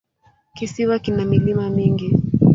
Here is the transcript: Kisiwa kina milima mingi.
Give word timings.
Kisiwa 0.55 0.99
kina 0.99 1.25
milima 1.25 1.69
mingi. 1.69 2.09